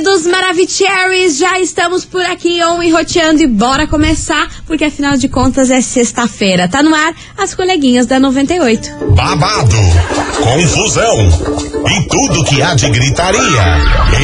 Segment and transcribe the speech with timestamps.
[0.00, 5.28] queridos Maravicheries, já estamos por aqui on e roteando e bora começar, porque afinal de
[5.28, 6.66] contas é sexta-feira.
[6.66, 8.90] Tá no ar as coleguinhas da 98.
[9.14, 9.76] Babado,
[10.42, 11.18] confusão
[11.86, 13.42] e tudo que há de gritaria.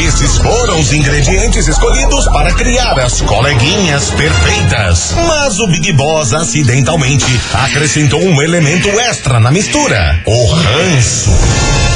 [0.07, 5.13] Esses foram os ingredientes escolhidos para criar as coleguinhas perfeitas.
[5.27, 11.96] Mas o Big Boss acidentalmente acrescentou um elemento extra na mistura: o ranço.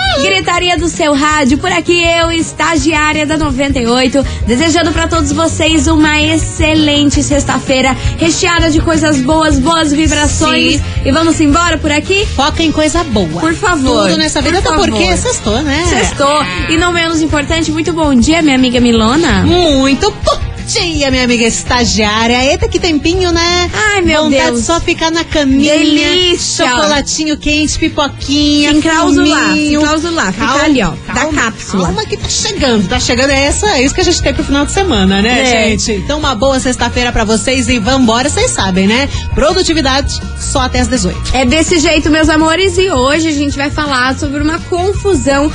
[0.21, 6.21] Gritaria do seu rádio, por aqui eu, estagiária da 98, desejando para todos vocês uma
[6.21, 10.75] excelente sexta-feira, recheada de coisas boas, boas vibrações.
[10.77, 10.83] Sim.
[11.05, 12.25] E vamos embora por aqui?
[12.25, 13.39] Foca em coisa boa.
[13.39, 14.07] Por favor.
[14.07, 15.17] Tudo nessa vida, Por até porque favor.
[15.17, 15.85] sextou, né?
[15.89, 16.43] Sextou.
[16.69, 19.43] E não menos importante, muito bom dia, minha amiga Milona.
[19.43, 22.43] Muito bom dia, minha amiga estagiária.
[22.51, 23.69] Eita, que tempinho, né?
[23.73, 24.59] Ai, meu Vontade Deus.
[24.61, 25.73] de só ficar na caminha.
[25.77, 26.67] Delícia.
[26.67, 28.71] Chocolatinho quente, pipoquinha.
[28.71, 31.85] Se enclausular, se enclausular, fica Calma, ali, ó, da calma, cápsula.
[31.85, 33.29] Calma que tá chegando, tá chegando.
[33.31, 35.69] É essa, é isso que a gente tem pro final de semana, né, É.
[35.69, 35.91] gente?
[35.93, 39.09] Então, uma boa sexta-feira pra vocês e vambora, vocês sabem, né?
[39.33, 41.17] Produtividade só até as 18.
[41.33, 45.51] É desse jeito, meus amores, e hoje a gente vai falar sobre uma confusão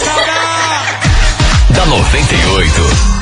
[1.71, 3.18] Da 98.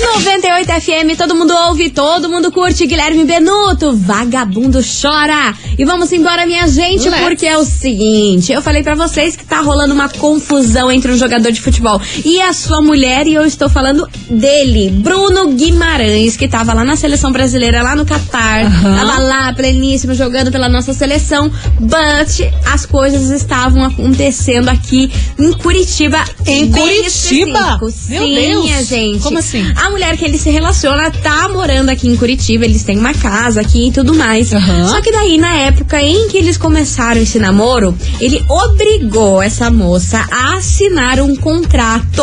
[0.00, 2.86] 98 FM, todo mundo ouve, todo mundo curte.
[2.86, 5.54] Guilherme Benuto, vagabundo chora.
[5.78, 7.24] E vamos embora, minha gente, Let's.
[7.24, 11.16] porque é o seguinte: eu falei pra vocês que tá rolando uma confusão entre um
[11.16, 16.48] jogador de futebol e a sua mulher, e eu estou falando dele, Bruno Guimarães, que
[16.48, 18.64] tava lá na seleção brasileira, lá no Catar.
[18.66, 18.96] Aham.
[18.96, 21.50] Tava lá, pleníssimo, jogando pela nossa seleção.
[21.80, 26.24] But as coisas estavam acontecendo aqui em Curitiba.
[26.46, 27.02] Em Curitiba?
[27.06, 27.84] específico.
[28.08, 28.64] Meu Sim, Deus.
[28.64, 29.22] minha gente.
[29.22, 29.72] Como assim?
[29.76, 33.60] A mulher que ele se relaciona tá morando aqui em Curitiba, eles têm uma casa
[33.60, 34.52] aqui e tudo mais.
[34.52, 34.88] Aham.
[34.88, 40.26] Só que daí, na época em que eles começaram esse namoro, ele obrigou essa moça
[40.30, 42.22] a assinar um contrato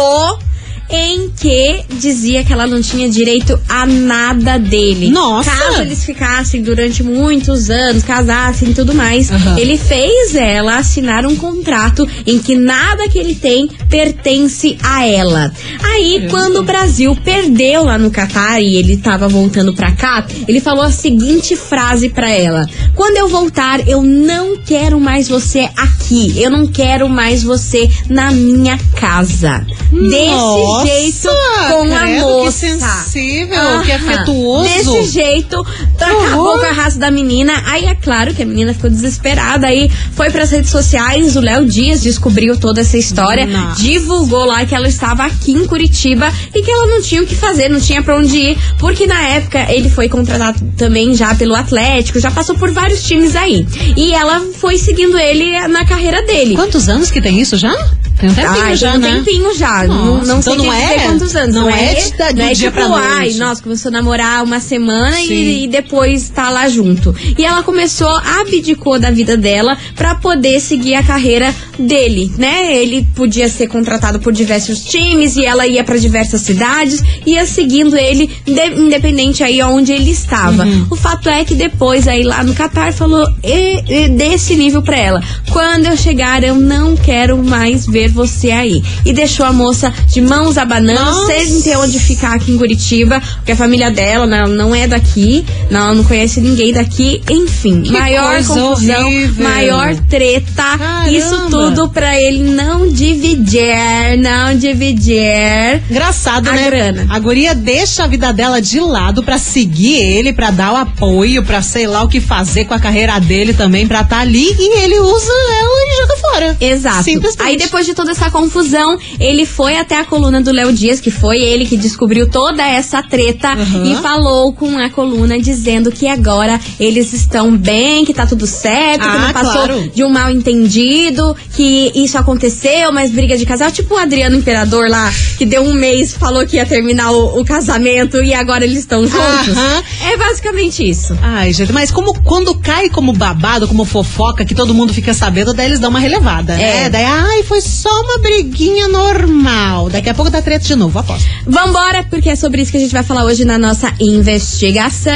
[0.90, 5.10] em que dizia que ela não tinha direito a nada dele.
[5.10, 5.50] Nossa!
[5.50, 9.58] Caso eles ficassem durante muitos anos, casassem e tudo mais, Aham.
[9.58, 15.52] ele fez ela assinar um contrato em que nada que ele tem pertence a ela.
[15.84, 20.60] Aí, quando o Brasil perdeu lá no Catar e ele tava voltando pra cá, ele
[20.60, 26.34] falou a seguinte frase pra ela: Quando eu voltar, eu não quero mais você aqui.
[26.42, 29.66] Eu não quero mais você na minha casa.
[29.92, 31.30] Desse Nossa, jeito
[31.70, 32.68] com a moça.
[32.68, 34.14] Que sensível, que Aham.
[34.14, 34.64] afetuoso.
[34.94, 35.66] Desse jeito,
[36.00, 36.60] acabou horror.
[36.60, 37.54] com a raça da menina.
[37.66, 39.68] Aí é claro que a menina ficou desesperada.
[39.68, 41.36] Aí foi pras redes sociais.
[41.36, 43.46] O Léo Dias descobriu toda essa história.
[43.46, 43.82] Nossa.
[43.82, 47.36] Divulgou lá que ela estava aqui em Curitiba e que ela não tinha o que
[47.36, 48.58] fazer, não tinha pra onde ir.
[48.78, 53.36] Porque na época ele foi contratado também já pelo Atlético, já passou por vários times
[53.36, 53.66] aí.
[53.96, 56.56] E ela foi seguindo ele na carreira dele.
[56.56, 57.74] Quantos anos que tem isso já?
[58.19, 59.13] Tem um tempinho Ah, já, tem um né?
[59.16, 59.84] tempinho já.
[59.88, 61.56] não, Nossa, não sei então não é- quantos anos.
[61.56, 65.19] não é de- da- não é dia tipo, ai, nossa, começou a namorar uma semana
[65.22, 67.16] e, e depois tá lá junto.
[67.38, 72.75] E ela começou, abdicou da vida dela pra poder seguir a carreira dele, né?
[72.75, 77.95] Ele podia ser contratado por diversos times e ela ia pra diversas cidades, ia seguindo
[77.98, 80.65] ele, de- independente aí onde ele estava.
[80.65, 80.88] Uhum.
[80.89, 84.98] O fato é que depois aí lá no Catar falou e, e desse nível pra
[84.98, 85.24] ela.
[85.51, 88.82] Quando eu chegar, eu não quero mais ver você aí.
[89.06, 91.28] E deixou a moça de mãos abanando, Nossa.
[91.28, 95.46] sem ter onde ficar aqui em Curitiba, porque a família dela não, não é daqui,
[95.70, 97.82] não, não conhece ninguém daqui, enfim.
[97.82, 99.44] Que maior confusão, horrível.
[99.44, 100.50] maior treta.
[100.78, 101.12] Caramba.
[101.12, 105.82] Isso tudo pra ele não dividir, não dividir.
[105.90, 106.66] Engraçado, A né?
[106.70, 107.08] grana.
[107.10, 111.44] A guria deixa a vida dela de lado pra seguir ele, pra dar o apoio,
[111.44, 114.80] pra sei lá o que fazer com a carreira dele também, pra estar ali e
[114.84, 116.58] ele usa ela e joga fora.
[116.60, 117.04] Exato.
[117.04, 117.48] Simplesmente.
[117.48, 121.12] Aí depois de toda essa confusão, ele foi até a coluna do Léo Dias, que
[121.12, 123.92] foi ele que descobriu toda essa treta Uhum.
[123.92, 129.04] e falou com a coluna dizendo que agora eles estão bem, que tá tudo certo,
[129.04, 129.92] Ah, que não passou claro.
[129.94, 134.90] de um mal entendido, que isso aconteceu, mas briga de casal, tipo o Adriano Imperador
[134.90, 138.80] lá, que deu um mês, falou que ia terminar o, o casamento e agora eles
[138.80, 139.57] estão juntos.
[139.57, 139.84] Aham.
[140.10, 141.18] É basicamente isso.
[141.22, 145.54] Ai, gente, mas como quando cai como babado, como fofoca, que todo mundo fica sabendo,
[145.54, 146.86] daí eles dão uma relevada, né?
[146.86, 146.90] É.
[146.90, 149.90] Daí, ai, foi só uma briguinha normal.
[149.90, 151.26] Daqui a pouco dá treta de novo, aposto.
[151.46, 155.14] Vambora, porque é sobre isso que a gente vai falar hoje na nossa investigação.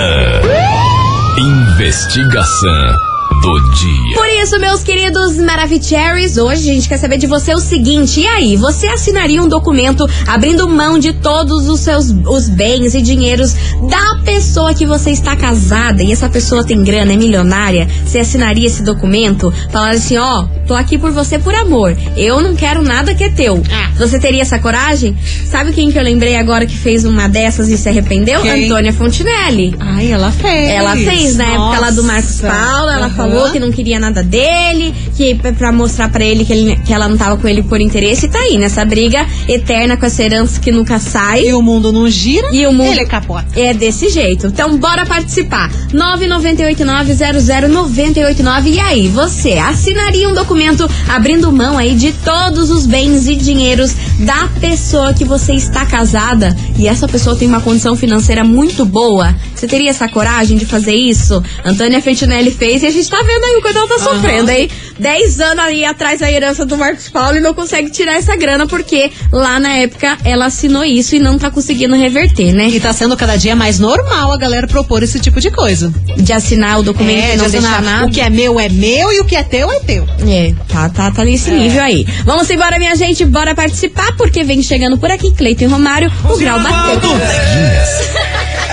[1.37, 3.06] Investigação
[3.41, 4.15] do dia.
[4.15, 8.27] Por isso, meus queridos Maravicheries, hoje a gente quer saber de você o seguinte: e
[8.27, 13.53] aí, você assinaria um documento abrindo mão de todos os seus os bens e dinheiros
[13.89, 17.87] da pessoa que você está casada e essa pessoa tem grana, é milionária?
[18.05, 19.53] Você assinaria esse documento?
[19.71, 23.29] Falar assim: ó, tô aqui por você por amor, eu não quero nada que é
[23.29, 23.61] teu.
[23.71, 23.91] Ah.
[23.97, 25.17] Você teria essa coragem?
[25.45, 28.41] Sabe quem que eu lembrei agora que fez uma dessas e se arrependeu?
[28.41, 28.65] Quem?
[28.65, 29.75] Antônia Fontinelli.
[29.79, 30.69] Ai, ela fez.
[30.69, 32.55] Ela fez, na época lá do Marcos Nossa.
[32.55, 33.15] Paulo, ela Aham.
[33.15, 36.93] falou que não queria nada dele, que p- pra mostrar pra ele que, ele que
[36.93, 40.23] ela não tava com ele por interesse, e tá aí, nessa briga eterna com essa
[40.23, 41.41] herança que nunca sai.
[41.47, 43.47] E o mundo não gira, E o mundo- ele capota.
[43.59, 44.47] É desse jeito.
[44.47, 45.69] Então, bora participar.
[45.91, 48.67] 998900989.
[48.73, 53.93] E aí, você assinaria um documento abrindo mão aí de todos os bens e dinheiros
[54.19, 59.35] da pessoa que você está casada e essa pessoa tem uma condição financeira muito boa?
[59.55, 61.41] Você teria essa coragem de fazer isso?
[61.65, 64.69] Antônia Fentinelli fez e a gente tá vendo aí o quanto ela tá sofrendo, hein?
[64.99, 68.67] 10 anos aí atrás da herança do Marcos Paulo e não consegue tirar essa grana
[68.67, 72.67] porque lá na época ela assinou isso e não tá conseguindo reverter, né?
[72.67, 75.93] E tá sendo cada dia mais normal a galera propor esse tipo de coisa.
[76.17, 78.07] De assinar o documento É, e não de deixar assinar, nada.
[78.07, 80.07] O que é meu é meu e o que é teu é teu.
[80.27, 82.05] É, tá, tá, tá nesse nível aí.
[82.25, 86.37] Vamos embora, minha gente, bora participar, porque vem chegando por aqui Cleiton e Romário, o
[86.37, 86.97] grau bateu.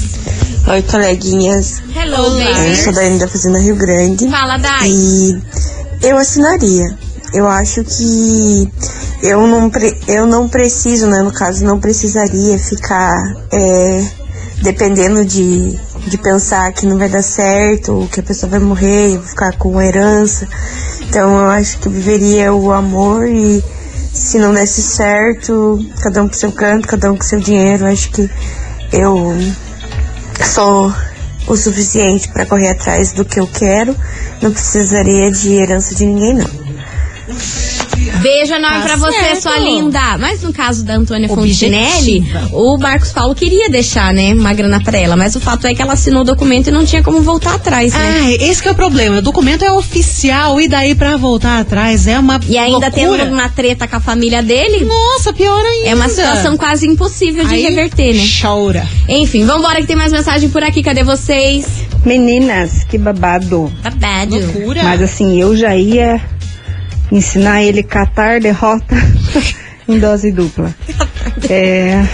[0.69, 1.83] Oi, coleguinhas.
[1.97, 4.29] Hello, Eu sou da da Fazenda Rio Grande.
[4.31, 4.89] Fala, Dai.
[4.89, 5.43] E
[6.03, 6.97] eu assinaria.
[7.33, 8.71] Eu acho que
[9.23, 9.71] eu não,
[10.07, 11.23] eu não preciso, né?
[11.23, 13.17] No caso, não precisaria ficar
[13.51, 14.07] é,
[14.62, 15.77] dependendo de,
[16.07, 19.57] de pensar que não vai dar certo, que a pessoa vai morrer, eu vou ficar
[19.57, 20.47] com herança.
[21.09, 23.65] Então eu acho que viveria o amor e
[24.12, 27.93] se não desse certo, cada um pro seu canto, cada um com seu dinheiro, eu
[27.93, 28.31] acho que
[28.93, 29.35] eu
[30.46, 30.92] sou
[31.46, 33.96] o suficiente para correr atrás do que eu quero.
[34.40, 36.50] Não precisaria de herança de ninguém, não.
[38.20, 39.43] Beijo enorme Tá pra você, certo.
[39.43, 40.19] sua linda.
[40.19, 41.28] Mas no caso da Antônia.
[41.28, 42.22] Fontinelli,
[42.52, 45.17] o Marcos Paulo queria deixar, né, uma grana pra ela.
[45.17, 47.93] Mas o fato é que ela assinou o documento e não tinha como voltar atrás,
[47.93, 48.20] né?
[48.22, 49.19] Ah, esse que é o problema.
[49.19, 52.90] O documento é oficial e daí pra voltar atrás é uma e ainda loucura.
[53.25, 55.88] tendo uma treta com a família dele, Nossa, pior ainda.
[55.88, 58.25] é uma situação quase impossível de Aí reverter, né?
[58.40, 58.87] Chora.
[59.09, 60.83] Enfim, vambora que tem mais mensagem por aqui.
[60.83, 61.66] Cadê vocês?
[62.04, 63.73] Meninas, que babado.
[63.83, 64.37] Babado.
[64.38, 64.83] Loucura.
[64.83, 66.21] Mas assim, eu já ia
[67.11, 68.95] ensinar ele catar derrota
[69.88, 70.75] em dose dupla.
[71.49, 72.05] É.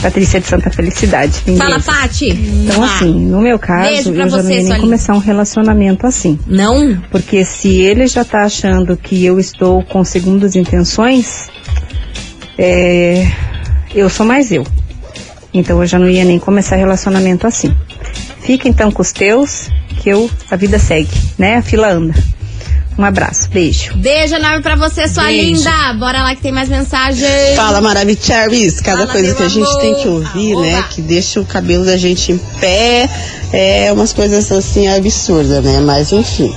[0.00, 1.42] Patrícia de Santa Felicidade.
[1.56, 1.80] Fala.
[1.80, 2.28] Pati.
[2.30, 4.80] Então, Ah, assim, no meu caso, Beijo pra eu já você, não ia sua nem
[4.80, 6.38] começar um relacionamento assim.
[6.46, 7.00] Não?
[7.10, 11.48] Porque se ele já tá achando que eu estou com segundas intenções,
[12.58, 13.26] é,
[13.94, 14.66] eu sou mais eu.
[15.52, 17.74] Então eu já não ia nem começar relacionamento assim.
[18.40, 21.08] Fica então com os teus, que eu, a vida segue,
[21.38, 21.56] né?
[21.56, 22.14] A fila anda.
[22.98, 23.94] Um abraço, beijo.
[23.96, 25.58] Beijo enorme pra você, sua Beijo.
[25.58, 25.92] linda.
[25.98, 27.26] Bora lá que tem mais mensagem.
[27.54, 29.80] Fala Maravichervis, cada Fala, coisa que a gente amor.
[29.80, 30.84] tem que ouvir, Ah, né?
[30.90, 33.06] Que deixa o cabelo da gente em pé,
[33.52, 35.80] é umas coisas assim absurdas, né?
[35.80, 36.54] Mas enfim,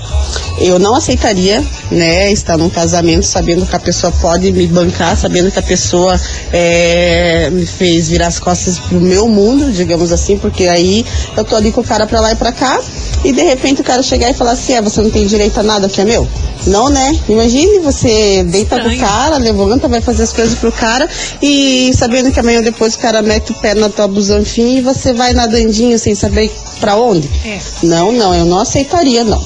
[0.59, 2.31] eu não aceitaria, né?
[2.31, 6.19] Estar num casamento sabendo que a pessoa pode me bancar, sabendo que a pessoa
[6.51, 11.05] é, me fez virar as costas pro meu mundo, digamos assim, porque aí
[11.35, 12.79] eu tô ali com o cara pra lá e pra cá
[13.23, 15.63] e de repente o cara chegar e falar assim, é, você não tem direito a
[15.63, 16.27] nada que é meu.
[16.67, 17.17] Não, né?
[17.27, 18.99] Imagine você deita com o Estranho.
[18.99, 21.09] cara, levanta, vai fazer as coisas pro cara
[21.41, 25.13] e sabendo que amanhã depois o cara mete o pé na tua busanfim e você
[25.13, 27.29] vai nadandinho sem saber pra onde.
[27.45, 27.59] É.
[27.83, 29.43] Não, não, eu não aceitaria, não.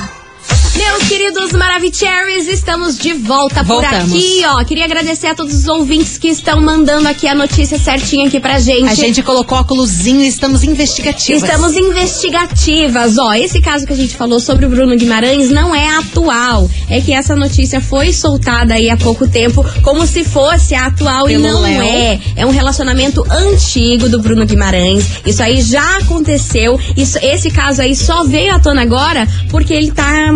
[1.01, 4.11] Meus queridos Maravicheries, estamos de volta por Voltamos.
[4.11, 4.63] aqui, ó.
[4.63, 8.59] Queria agradecer a todos os ouvintes que estão mandando aqui a notícia certinha aqui pra
[8.59, 8.87] gente.
[8.87, 11.43] A gente colocou óculosinho e estamos investigativas.
[11.43, 13.33] Estamos investigativas, ó.
[13.33, 16.69] Esse caso que a gente falou sobre o Bruno Guimarães não é atual.
[16.89, 21.25] É que essa notícia foi soltada aí há pouco tempo, como se fosse a atual
[21.25, 21.81] Pelo e não Léo.
[21.83, 22.19] é.
[22.35, 25.05] É um relacionamento antigo do Bruno Guimarães.
[25.25, 26.79] Isso aí já aconteceu.
[26.95, 30.31] Isso, esse caso aí só veio à tona agora porque ele tá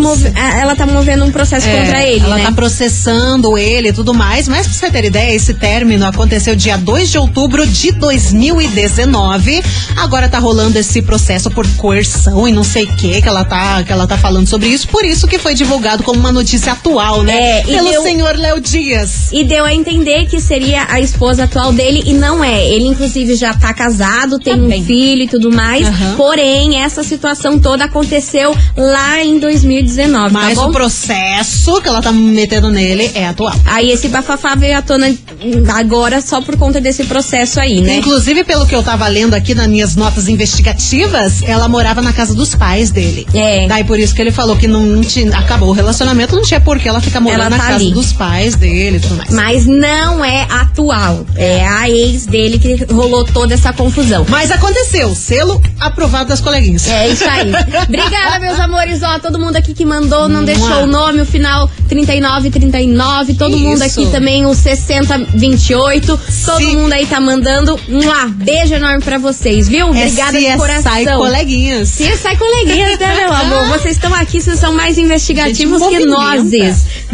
[0.65, 2.43] ela tá movendo um processo É, contra ele, ela né?
[2.43, 6.77] tá processando ele e tudo mais, mas pra você ter ideia, esse término aconteceu dia
[6.77, 9.63] 2 de outubro de 2019.
[9.97, 13.83] Agora tá rolando esse processo por coerção e não sei o que que ela tá
[13.83, 17.23] que ela tá falando sobre isso, por isso que foi divulgado como uma notícia atual,
[17.23, 17.59] né?
[17.59, 19.29] É, Pelo deu- senhor Léo Dias.
[19.31, 22.65] E deu a entender que seria a esposa atual dele e não é.
[22.67, 24.83] Ele, inclusive, já tá casado, tem Tá um bem.
[24.83, 25.87] filho e tudo mais.
[25.87, 26.15] Aham.
[26.15, 30.69] Porém, essa situação toda aconteceu lá em 2019, Mas tá bom?
[30.69, 33.53] o processo que ela tá metendo nele é atual.
[33.65, 35.13] Aí esse bafafá veio à tona
[35.73, 37.97] agora só por conta desse processo aí, né?
[37.97, 42.33] Inclusive, pelo que eu tava lendo aqui nas minhas notas investigativas, ela morava na casa
[42.33, 43.27] dos pais dele.
[43.33, 43.67] É.
[43.67, 46.79] Daí por isso que ele falou que não tinha, acabou o relacionamento, não tinha por
[46.79, 47.93] que ela ficar morando Ela na tá casa ali.
[47.93, 49.29] dos pais dele e tudo mais.
[49.31, 51.25] Mas não é atual.
[51.35, 54.25] É a ex dele que rolou toda essa confusão.
[54.29, 56.87] Mas aconteceu, selo aprovado das coleguinhas.
[56.87, 57.51] É isso aí.
[57.87, 59.01] Obrigada, meus amores.
[59.03, 60.45] Ó, todo mundo aqui que mandou, não Mua.
[60.45, 63.33] deixou o nome, o final 3939.
[63.35, 64.01] Todo mundo Isso.
[64.01, 66.19] aqui também, o 6028.
[66.45, 66.75] Todo Sim.
[66.75, 67.79] mundo aí tá mandando.
[67.89, 69.87] Um beijo enorme pra vocês, viu?
[69.89, 71.17] Obrigada é de CSI coração.
[71.17, 71.89] coleguinhas.
[71.89, 73.67] Sim, sai coleguinhas, né, meu amor?
[73.79, 76.43] Vocês estão aqui, vocês são mais investigativos que nós.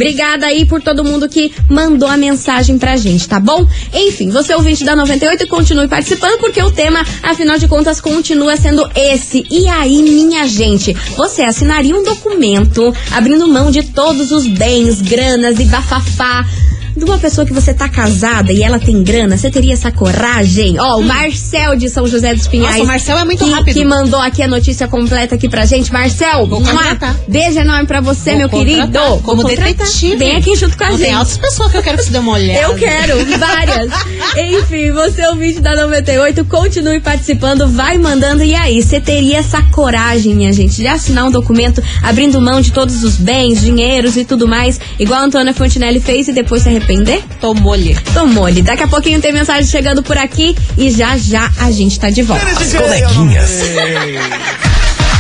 [0.02, 3.68] Obrigada aí por todo mundo que mandou a mensagem pra gente, tá bom?
[3.94, 8.58] Enfim, você ouvinte da 98 e continue participando, porque o tema, afinal de contas, continua
[8.58, 9.46] sendo esse.
[9.52, 15.60] E aí, minha gente, você assinaria um documento abrindo mão de todos os bens, granas
[15.60, 16.48] e bafafá
[16.96, 20.80] de uma pessoa que você tá casada e ela tem grana, você teria essa coragem?
[20.80, 22.78] Ó, o Marcel de São José dos Pinhais.
[22.78, 23.74] Nossa, o Marcel é muito que, rápido.
[23.74, 25.92] Que mandou aqui a notícia completa aqui pra gente.
[25.92, 27.16] Marcel, contratar.
[27.28, 29.00] beijo enorme pra você, Vou meu querido.
[29.24, 30.18] Como detetive.
[30.18, 31.06] Vem aqui junto com a Não, gente.
[31.06, 32.60] Tem altas pessoas que eu quero que você dê uma olhada.
[32.60, 33.92] Eu quero, várias.
[34.38, 38.44] Enfim, você é o vídeo da 98, continue participando, vai mandando.
[38.44, 42.72] E aí, você teria essa coragem, minha gente, de assinar um documento abrindo mão de
[42.72, 46.81] todos os bens, dinheiros e tudo mais, igual a Antônia Fontinelli fez e depois se
[46.82, 47.24] arrepender?
[47.40, 47.96] Tomou-lhe.
[48.14, 48.62] Tomou-lhe.
[48.62, 52.24] Daqui a pouquinho tem mensagem chegando por aqui e já já a gente tá de
[52.24, 52.46] volta.
[52.46, 53.50] As coleguinhas.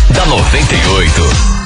[0.09, 1.60] da 98.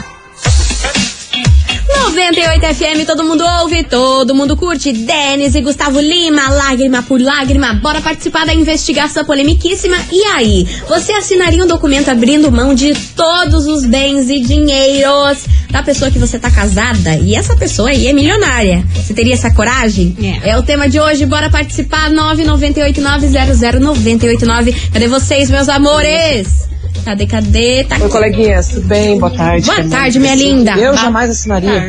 [2.15, 4.93] 98 FM, todo mundo ouve, todo mundo curte.
[4.93, 7.74] Denis e Gustavo Lima, lágrima por lágrima.
[7.74, 9.98] Bora participar da investigação polemiquíssima.
[10.10, 15.84] E aí, você assinaria um documento abrindo mão de todos os bens e dinheiros da
[15.84, 17.17] pessoa que você tá casada?
[17.17, 18.81] E essa pessoa aí é milionária.
[18.95, 20.15] Você teria essa coragem?
[20.45, 20.51] É.
[20.51, 21.25] É o tema de hoje.
[21.25, 22.10] Bora participar.
[22.12, 24.74] 998900989.
[24.93, 26.65] Cadê vocês, meus amores?
[27.03, 27.83] Cadê, cadê?
[27.83, 29.19] Tá Oi, coleguinhas, tudo bem?
[29.19, 29.65] Boa tarde.
[29.67, 30.71] Boa tarde, minha linda.
[30.71, 31.83] Eu Boa jamais assinaria.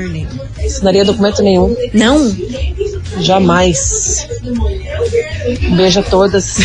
[0.64, 1.75] Assinaria documento nenhum.
[1.94, 2.36] Não?
[3.20, 4.26] Jamais.
[5.70, 6.62] Um beijo a todas e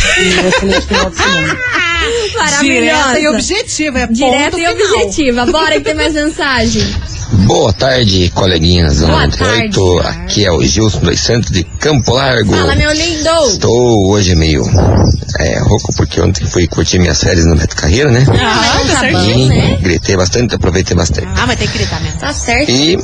[0.48, 1.58] excelente final de semana.
[2.36, 2.62] Maravilhosa.
[3.14, 4.94] Direta e objetiva, é Direta ponto e final.
[4.96, 5.46] objetiva.
[5.46, 6.84] Bora que tem mais mensagem.
[7.32, 10.02] Boa tarde, coleguinhas da Boa 98.
[10.04, 10.20] tarde.
[10.24, 12.54] Aqui é o Gilson dos Santos de Campo Largo.
[12.54, 13.30] Fala, meu lindo.
[13.48, 14.62] Estou hoje meio
[15.40, 18.26] é, rouco porque ontem fui curtir minhas férias no Beto Carreira, né?
[18.30, 19.14] Ah, tá tá certo.
[19.18, 19.78] bom, E né?
[19.82, 21.28] gritei bastante, aproveitei bastante.
[21.36, 22.20] Ah, mas tem que gritar mesmo.
[22.20, 22.70] Tá certo.
[22.70, 22.98] E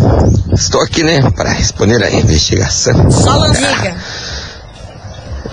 [0.53, 3.09] estou aqui, né, para responder a investigação.
[3.09, 3.95] Só lança.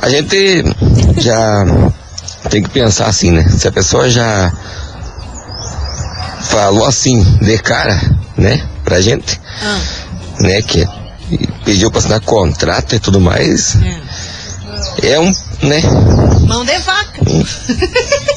[0.02, 0.64] A gente
[1.19, 1.64] já
[2.50, 3.47] tem que pensar assim, né?
[3.49, 4.52] Se a pessoa já
[6.43, 7.99] falou assim de cara,
[8.36, 9.80] né, pra gente, Ah,
[10.40, 10.86] né, que
[11.64, 13.76] pediu pra assinar contrato e tudo mais,
[15.02, 15.12] é.
[15.12, 15.80] é um, né,
[16.46, 17.20] Mão de vaca.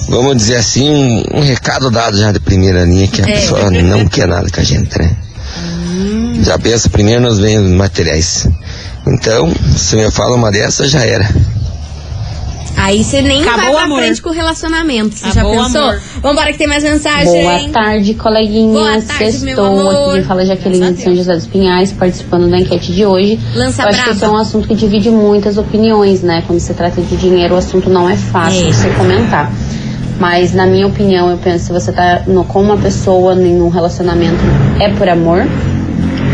[0.10, 3.34] vamos dizer assim, um, um recado dado já de primeira linha que a É.
[3.42, 5.16] pessoa não quer nada com a gente, né?
[6.44, 8.48] Já pensa primeiro nos bens materiais.
[9.08, 11.28] Então, se me fala uma dessas, já era.
[12.80, 14.00] Aí você nem Acabou vai pra amor.
[14.00, 15.16] frente com o relacionamento.
[15.18, 15.82] Você Acabou já pensou?
[15.82, 16.02] amor.
[16.22, 17.42] Vambora que tem mais mensagem.
[17.44, 18.72] Boa tarde, coleguinhas.
[18.74, 19.66] Boa tarde, meu Sextou.
[19.66, 20.16] amor.
[20.18, 23.40] Aqui fala Jaqueline de São José dos Pinhais, participando da enquete de hoje.
[23.56, 24.16] Lança Eu acho que braba.
[24.16, 26.44] esse é um assunto que divide muitas opiniões, né?
[26.46, 28.70] Quando se trata de dinheiro, o assunto não é fácil É.
[28.70, 29.52] de se comentar.
[30.20, 33.60] Mas, na minha opinião, eu penso que se você tá no, com uma pessoa em
[33.62, 34.38] um relacionamento,
[34.80, 35.46] é por amor.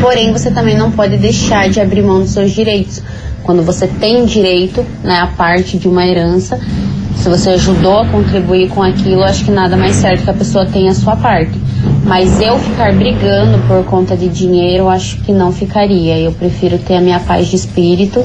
[0.01, 3.01] Porém, você também não pode deixar de abrir mão dos seus direitos.
[3.43, 6.59] Quando você tem direito, né, a parte de uma herança,
[7.15, 10.65] se você ajudou a contribuir com aquilo, acho que nada mais certo que a pessoa
[10.65, 11.57] tenha a sua parte.
[12.05, 16.19] Mas eu ficar brigando por conta de dinheiro, acho que não ficaria.
[16.19, 18.21] Eu prefiro ter a minha paz de espírito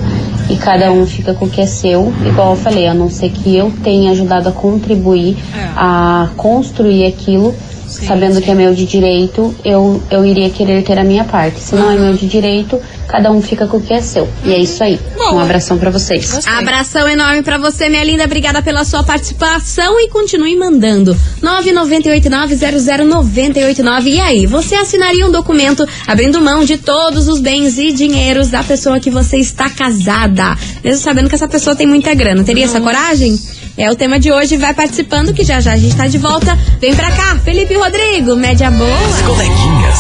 [0.51, 2.13] e cada um fica com o que é seu.
[2.27, 5.37] Igual eu falei, a não ser que eu tenha ajudado a contribuir,
[5.77, 7.55] a construir aquilo,
[7.89, 11.61] sabendo que é meu de direito, eu, eu iria querer ter a minha parte.
[11.61, 14.29] Se não é meu de direito, cada um fica com o que é seu.
[14.45, 15.01] E é isso aí.
[15.33, 16.47] Um abração pra vocês.
[16.47, 18.25] Abração enorme pra você, minha linda.
[18.25, 21.17] Obrigada pela sua participação e continue mandando.
[21.43, 24.07] 998900989.
[24.07, 28.63] E aí, você assinaria um documento abrindo mão de todos os bens e dinheiros da
[28.63, 32.45] pessoa que você está casada, mesmo sabendo que essa pessoa tem muita grana?
[32.45, 33.39] Teria essa coragem?
[33.79, 34.57] É o tema de hoje.
[34.57, 36.59] Vai participando que já já a gente tá de volta.
[36.81, 38.99] Vem pra cá, Felipe Rodrigo, média boa.
[39.07, 39.99] As coleguinhas.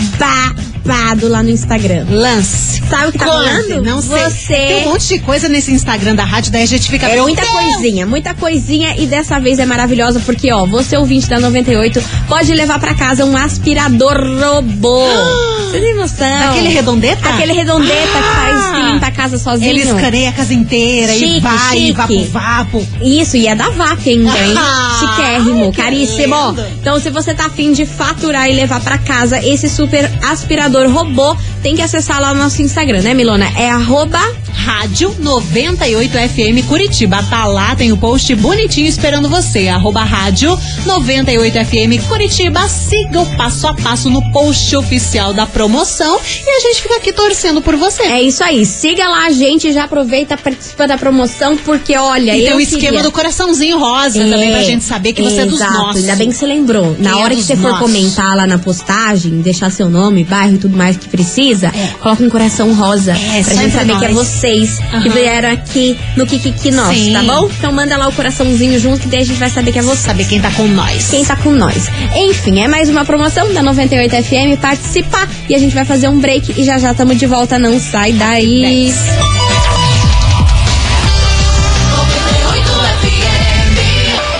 [0.85, 2.05] babado lá no Instagram.
[2.09, 2.81] Lance.
[2.89, 3.81] Sabe o que tá Conte, rolando?
[3.83, 4.17] Não sei.
[4.19, 4.53] Você...
[4.55, 7.07] Tem um monte de coisa nesse Instagram da rádio, daí a gente fica...
[7.07, 7.51] É meu muita Deus!
[7.53, 12.53] coisinha, muita coisinha e dessa vez é maravilhosa porque, ó, você ouvinte da 98 pode
[12.53, 15.01] levar pra casa um aspirador robô.
[15.71, 16.49] Você tem noção?
[16.49, 17.29] Aquele redondeta?
[17.29, 18.71] Aquele redondeta que faz Ah!
[18.75, 19.69] que limpa a casa sozinho.
[19.69, 21.93] Ele escaneia a casa inteira Chique, e vai, e chique.
[21.93, 22.87] vapo, vapo.
[23.01, 24.53] Isso, e é da VAP ainda, hein?
[24.61, 26.35] Ah, Chiquérrimo, caríssimo.
[26.49, 26.65] lindo.
[26.81, 31.35] Então, se você tá afim de faturar e levar pra casa esse super aspirador robô,
[31.61, 33.47] tem que acessar lá o nosso Instagram, né, Milona?
[33.57, 34.19] É arroba
[34.53, 37.23] Rádio 98 FM Curitiba.
[37.23, 39.67] Tá lá, tem o post bonitinho esperando você.
[39.67, 42.67] Arroba Rádio 98 FM Curitiba.
[42.67, 46.19] Siga o passo a passo no post oficial da promoção.
[46.45, 48.03] E a gente fica aqui torcendo por você.
[48.03, 48.65] É isso aí.
[48.65, 52.81] Siga lá a gente, já aproveita, participa da promoção, porque olha, e tem o esquema
[52.81, 53.03] queria...
[53.03, 55.73] do coraçãozinho rosa também pra gente saber que você é dos exato.
[55.73, 56.01] nossos.
[56.01, 56.95] Ainda bem que você lembrou.
[56.99, 57.79] Na Quem é hora que dos você for nossos?
[57.79, 62.73] comentar lá na postagem, deixar seu nome, bairro tudo mais que precisa, coloca um coração
[62.73, 63.11] rosa.
[63.11, 64.27] É, pra gente saber que é nós.
[64.27, 65.09] vocês que Aham.
[65.09, 67.13] vieram aqui no Kikiki Nós, Sim.
[67.13, 67.49] tá bom?
[67.57, 70.03] Então manda lá o coraçãozinho junto, que daí a gente vai saber que é você.
[70.07, 71.09] Saber quem tá com nós.
[71.09, 71.89] Quem tá com nós.
[72.15, 74.59] Enfim, é mais uma promoção da 98 FM.
[74.61, 77.57] Participa e a gente vai fazer um break e já já estamos de volta.
[77.57, 78.91] Não sai daí.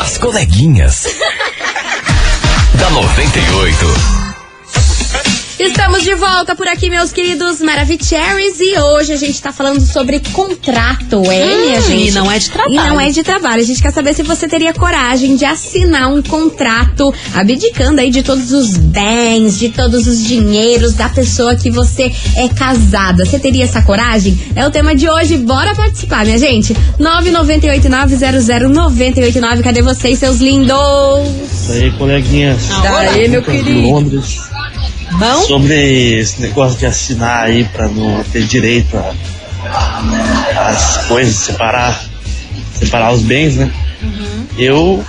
[0.02, 1.06] As coleguinhas.
[2.80, 4.21] da 98.
[5.63, 8.60] Estamos de volta por aqui, meus queridos Maravicheries.
[8.60, 12.08] E hoje a gente tá falando sobre contrato, é, Hum, minha gente?
[12.10, 12.74] e não é de trabalho.
[12.74, 13.62] E não é de trabalho.
[13.62, 18.24] A gente quer saber se você teria coragem de assinar um contrato, abdicando aí de
[18.24, 23.24] todos os bens, de todos os dinheiros da pessoa que você é casada.
[23.24, 24.39] Você teria essa coragem?
[24.56, 25.38] É o tema de hoje.
[25.38, 26.76] Bora participar, minha gente.
[27.00, 29.62] 998900989.
[29.62, 30.71] Cadê vocês, seus lindos?
[31.54, 32.63] Isso aí, coleguinhas.
[32.82, 33.80] Daí, meu De querido.
[33.89, 34.50] Londres.
[35.12, 35.41] Bom?
[35.43, 39.13] Sobre esse negócio de assinar aí pra não ter direito a-
[40.69, 42.04] as coisas, separar,
[42.80, 43.71] separar os bens, né?
[44.58, 45.04] Eu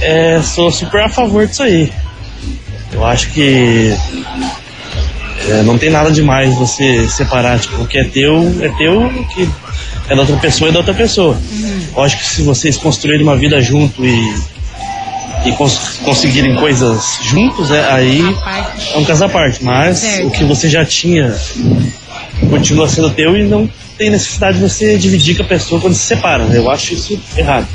[0.00, 1.92] é, sou super a favor disso aí.
[2.92, 3.94] Eu acho que
[5.48, 9.24] é, não tem nada demais você separar, tipo, o que é teu é teu, o
[9.28, 9.48] que
[10.08, 11.38] é da outra pessoa é da outra pessoa.
[11.94, 14.34] Lógico que se vocês construírem uma vida junto e
[15.48, 18.22] e cons- conseguirem coisas juntos, é, aí
[18.94, 19.64] é um caso à parte.
[19.64, 20.26] Mas Certo.
[20.26, 21.34] o que você já tinha
[22.50, 26.04] continua sendo teu e não tem necessidade de você dividir com a pessoa quando se
[26.04, 26.44] separa.
[26.44, 26.56] né?
[26.58, 27.66] Eu acho isso errado.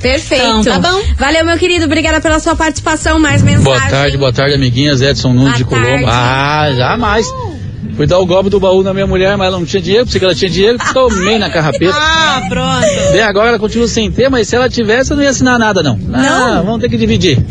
[0.00, 0.44] Perfeito.
[0.60, 1.02] Então, tá bom.
[1.18, 1.84] Valeu, meu querido.
[1.86, 3.18] Obrigada pela sua participação.
[3.18, 3.64] Mais mensagem.
[3.64, 5.02] Boa tarde, boa tarde, amiguinhas.
[5.02, 6.04] Edson Nunes de Boa Colombo.
[6.06, 6.08] tarde.
[6.08, 7.26] Ah, jamais.
[7.98, 10.20] Fui dar o golpe do baú na minha mulher, mas ela não tinha dinheiro, pensei
[10.20, 11.96] que ela tinha dinheiro, tomei na carrapeta.
[11.96, 12.86] Ah, pronto.
[13.10, 15.82] Daí agora ela continua sem ter, mas se ela tivesse, eu não ia assinar nada,
[15.82, 15.98] não.
[16.14, 17.44] Ah, vamos ter que dividir.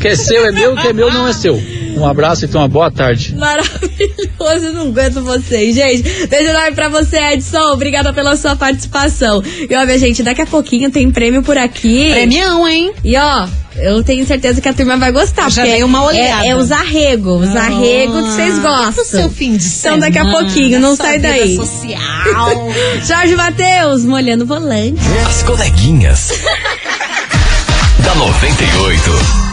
[0.00, 1.54] que é seu é meu, que é meu não é seu.
[1.96, 3.34] Um abraço e então uma boa tarde.
[3.36, 6.02] Maravilhoso, eu não aguento vocês, gente.
[6.26, 7.72] Beijo enorme pra você, Edson.
[7.72, 9.42] Obrigada pela sua participação.
[9.68, 12.10] E ó, minha gente, daqui a pouquinho tem prêmio por aqui.
[12.12, 12.92] Premião, hein?
[13.04, 15.50] E ó, eu tenho certeza que a turma vai gostar.
[15.50, 16.44] Já porque dei uma olhada.
[16.44, 18.92] É, é os arregos, os Ah, arregos que vocês e gostam.
[18.92, 21.56] pro seu fim de Então daqui a semana, pouquinho, não sai vida daí.
[21.56, 22.72] social.
[23.06, 25.00] Jorge Matheus, molhando o volante.
[25.28, 26.32] As coleguinhas.
[28.04, 29.43] da 98.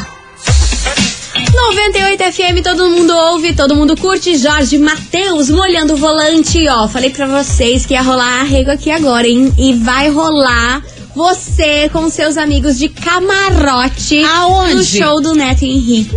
[1.69, 4.36] 98 FM, todo mundo ouve, todo mundo curte.
[4.36, 6.88] Jorge Matheus molhando o volante, ó.
[6.88, 9.54] Falei pra vocês que ia rolar arrego aqui agora, hein?
[9.58, 10.84] E vai rolar
[11.15, 14.76] você com seus amigos de camarote Aonde?
[14.76, 16.15] no show do Neto Henrique.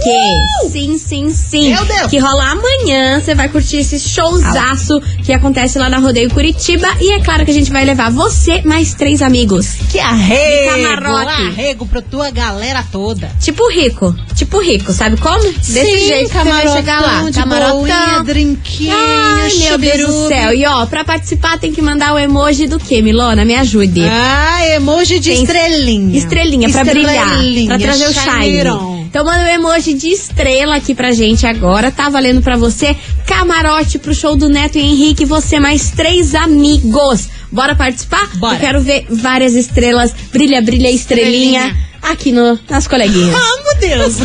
[0.70, 1.70] Sim, sim, sim.
[1.74, 2.10] Meu Deus.
[2.10, 3.20] Que rola amanhã.
[3.20, 6.86] Você vai curtir esse showzaço que acontece lá na Rodeio Curitiba.
[7.00, 9.74] E é claro que a gente vai levar você mais três amigos.
[9.90, 10.76] Que arrego!
[10.76, 11.42] De camarote.
[11.42, 13.30] Arrego pra tua galera toda.
[13.40, 14.14] Tipo rico.
[14.36, 15.42] Tipo rico, sabe como?
[15.52, 17.22] Desse Sim, jeito que você vai chegar lá.
[17.30, 18.24] de Camarotão.
[18.24, 20.52] drinquinho, Ai, meu Deus do céu.
[20.54, 23.44] E ó, pra participar tem que mandar o emoji do quê, Milona?
[23.44, 24.02] Me ajude.
[24.08, 24.83] Ah, emoji
[25.20, 26.18] de Tem estrelinha.
[26.18, 29.04] Estrelinha pra brilhar, pra trazer o shine.
[29.14, 31.90] Então manda um emoji de estrela aqui pra gente agora.
[31.90, 35.24] Tá valendo pra você camarote pro show do Neto e Henrique.
[35.24, 37.28] Você mais três amigos.
[37.50, 38.28] Bora participar?
[38.36, 38.56] Bora.
[38.56, 40.12] Eu quero ver várias estrelas.
[40.32, 41.66] Brilha, brilha, estrelinha.
[41.68, 41.94] Estrelinha.
[42.02, 43.34] Aqui no, nas coleguinhas.
[43.34, 44.16] Ah, meu Deus.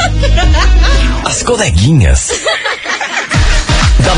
[1.24, 2.32] As coleguinhas.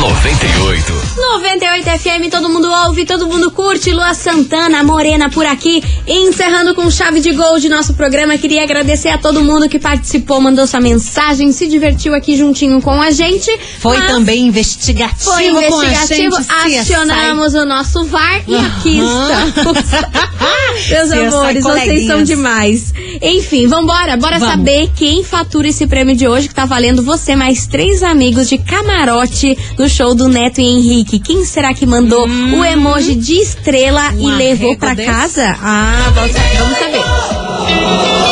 [0.02, 1.12] da 98.
[1.16, 3.92] 98 FM, todo mundo ouve, todo mundo curte.
[3.92, 5.84] Lua Santana, Morena por aqui.
[6.08, 8.38] Encerrando com chave de gol de nosso programa.
[8.38, 13.00] Queria agradecer a todo mundo que participou, mandou sua mensagem, se divertiu aqui juntinho com
[13.00, 13.56] a gente.
[13.80, 19.00] Foi Mas também investigativo, Foi com a investigativo, gente, acionamos o nosso VAR e aqui
[19.00, 20.32] estamos.
[20.90, 22.94] Meus amores, vocês são demais.
[23.22, 24.56] Enfim, vambora, bora Vamos.
[24.56, 28.58] saber quem fatura esse prêmio de hoje que tá valendo você mais três amigos de
[28.58, 31.20] camarote no show do Neto e Henrique.
[31.20, 35.04] Quem será que mandou o emoji de estrela e Um levou desse?
[35.06, 35.56] casa?
[35.62, 36.32] Ah, vamos
[36.78, 38.31] saber.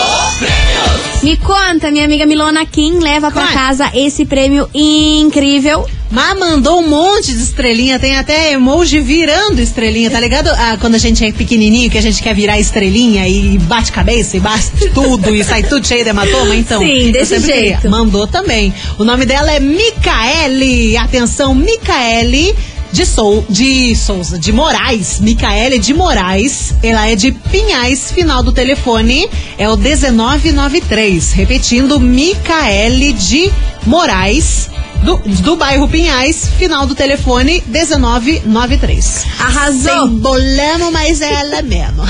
[1.21, 3.53] Me conta, minha amiga Milona, quem leva pra Conta.
[3.53, 5.85] casa esse prêmio incrível?
[6.09, 10.47] Mas mandou um monte de estrelinha, tem até emoji virando estrelinha, tá ligado?
[10.47, 14.37] Ah, quando a gente é pequenininho, que a gente quer virar estrelinha e bate cabeça
[14.37, 16.81] e bate tudo e sai tudo cheio de hematoma, então.
[16.81, 17.69] Sim, desse sempre queria.
[17.73, 17.89] jeito.
[17.91, 18.73] Mandou também.
[18.97, 20.97] O nome dela é Micaele.
[20.97, 22.55] Atenção, Micaele.
[22.91, 28.51] De, Sou, de Souza, de Moraes, Micaele de Moraes, ela é de Pinhais, final do
[28.51, 31.31] telefone é o 1993.
[31.33, 33.51] Repetindo, Micaele de
[33.85, 34.69] Moraes,
[35.03, 39.25] do, do bairro Pinhais, final do telefone 1993.
[39.39, 40.07] Arrasou!
[40.07, 42.03] Embolamos, mas é ela mesmo.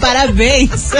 [0.00, 0.90] Parabéns.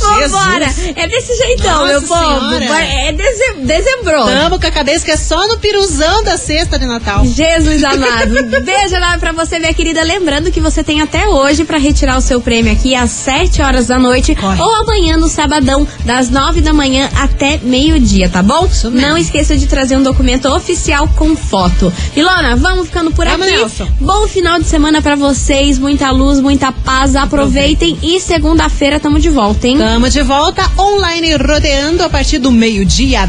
[0.00, 0.66] Vambora!
[0.96, 2.50] É desse jeitão, Nossa meu povo.
[2.58, 2.84] Senhora.
[2.84, 4.24] É dezem- dezembro.
[4.24, 7.24] Tamo com a cabeça que é só no piruzão da sexta de Natal.
[7.26, 8.32] Jesus amado.
[8.62, 10.02] Beijo lá pra você, minha querida.
[10.02, 13.86] Lembrando que você tem até hoje pra retirar o seu prêmio aqui às 7 horas
[13.86, 14.60] da noite Corre.
[14.60, 18.66] ou amanhã no sabadão, das 9 da manhã até meio-dia, tá bom?
[18.66, 19.08] Isso mesmo.
[19.08, 21.92] Não esqueça de trazer um documento oficial com foto.
[22.16, 23.56] Ilona, vamos ficando por Vamos, aqui.
[23.56, 23.88] Nelson.
[24.00, 27.14] Bom final de semana pra vocês, muita luz, muita paz.
[27.14, 29.78] Aproveitem e segunda-feira tamo de volta, hein?
[29.78, 33.28] Tamo de volta online rodeando a partir do meio-dia.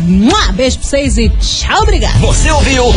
[0.53, 2.19] Beijo pra vocês e tchau, obrigado.
[2.19, 2.85] Você ouviu?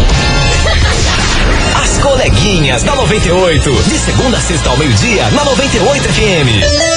[1.83, 3.71] As coleguinhas da 98.
[3.71, 6.94] De segunda a sexta ao meio-dia, na 98 FM.